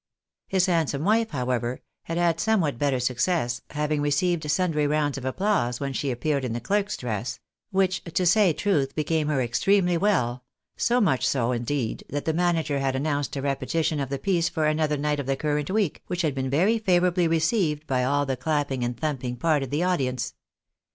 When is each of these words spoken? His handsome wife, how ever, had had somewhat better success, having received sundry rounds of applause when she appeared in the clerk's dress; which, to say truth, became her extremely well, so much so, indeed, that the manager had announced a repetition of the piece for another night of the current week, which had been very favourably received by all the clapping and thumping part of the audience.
His 0.47 0.65
handsome 0.65 1.03
wife, 1.05 1.29
how 1.29 1.51
ever, 1.51 1.79
had 2.05 2.17
had 2.17 2.39
somewhat 2.39 2.79
better 2.79 2.99
success, 2.99 3.61
having 3.69 4.01
received 4.01 4.49
sundry 4.49 4.87
rounds 4.87 5.15
of 5.19 5.25
applause 5.25 5.79
when 5.79 5.93
she 5.93 6.09
appeared 6.09 6.43
in 6.43 6.53
the 6.53 6.59
clerk's 6.59 6.97
dress; 6.97 7.39
which, 7.69 8.03
to 8.05 8.25
say 8.25 8.51
truth, 8.51 8.95
became 8.95 9.27
her 9.27 9.39
extremely 9.43 9.97
well, 9.97 10.43
so 10.75 10.99
much 10.99 11.27
so, 11.27 11.51
indeed, 11.51 12.03
that 12.09 12.25
the 12.25 12.33
manager 12.33 12.79
had 12.79 12.95
announced 12.95 13.35
a 13.35 13.43
repetition 13.43 13.99
of 13.99 14.09
the 14.09 14.17
piece 14.17 14.49
for 14.49 14.65
another 14.65 14.97
night 14.97 15.19
of 15.19 15.27
the 15.27 15.37
current 15.37 15.69
week, 15.69 16.01
which 16.07 16.23
had 16.23 16.33
been 16.33 16.49
very 16.49 16.79
favourably 16.79 17.27
received 17.27 17.85
by 17.85 18.03
all 18.03 18.25
the 18.25 18.35
clapping 18.35 18.83
and 18.83 18.99
thumping 18.99 19.35
part 19.35 19.61
of 19.61 19.69
the 19.69 19.83
audience. 19.83 20.33